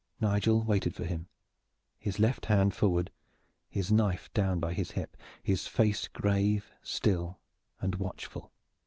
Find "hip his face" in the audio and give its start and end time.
4.89-6.07